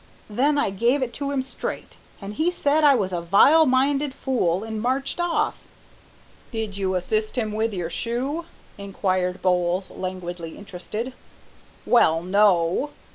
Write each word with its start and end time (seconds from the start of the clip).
Then 0.31 0.57
I 0.57 0.71
gave 0.71 1.03
it 1.03 1.13
to 1.13 1.29
him 1.29 1.43
straight, 1.43 1.97
and 2.19 2.33
he 2.33 2.49
said 2.49 2.83
I 2.83 2.95
was 2.95 3.13
a 3.13 3.21
vile 3.21 3.67
minded 3.67 4.15
fool 4.15 4.63
and 4.63 4.81
marched 4.81 5.19
off." 5.19 5.67
"Did 6.51 6.75
you 6.75 6.95
assist 6.95 7.35
him 7.37 7.51
with 7.51 7.71
your 7.71 7.91
shoe?" 7.91 8.45
inquired 8.79 9.43
Bowles, 9.43 9.91
languidly 9.91 10.57
interested. 10.57 11.13
"Well, 11.85 12.23
no." 12.23 12.89